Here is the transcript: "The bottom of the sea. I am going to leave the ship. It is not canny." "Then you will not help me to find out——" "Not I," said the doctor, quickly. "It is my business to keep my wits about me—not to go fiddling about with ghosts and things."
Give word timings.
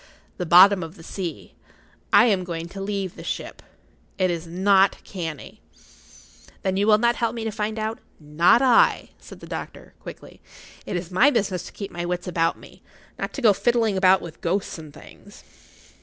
"The 0.37 0.47
bottom 0.47 0.81
of 0.81 0.95
the 0.95 1.03
sea. 1.03 1.53
I 2.11 2.25
am 2.25 2.43
going 2.43 2.65
to 2.69 2.81
leave 2.81 3.15
the 3.15 3.23
ship. 3.23 3.61
It 4.17 4.31
is 4.31 4.47
not 4.47 4.97
canny." 5.03 5.61
"Then 6.63 6.75
you 6.75 6.87
will 6.87 6.97
not 6.97 7.17
help 7.17 7.35
me 7.35 7.43
to 7.43 7.51
find 7.51 7.77
out——" 7.77 7.99
"Not 8.19 8.63
I," 8.63 9.09
said 9.19 9.41
the 9.41 9.45
doctor, 9.45 9.93
quickly. 9.99 10.41
"It 10.87 10.95
is 10.95 11.11
my 11.11 11.29
business 11.29 11.67
to 11.67 11.71
keep 11.71 11.91
my 11.91 12.03
wits 12.05 12.27
about 12.27 12.57
me—not 12.57 13.31
to 13.33 13.43
go 13.43 13.53
fiddling 13.53 13.95
about 13.95 14.23
with 14.23 14.41
ghosts 14.41 14.79
and 14.79 14.91
things." 14.91 15.43